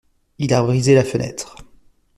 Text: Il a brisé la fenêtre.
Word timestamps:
Il 0.39 0.51
a 0.55 0.63
brisé 0.63 0.95
la 0.95 1.03
fenêtre. 1.03 1.55